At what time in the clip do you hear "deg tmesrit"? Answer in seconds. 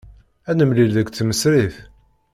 0.93-1.75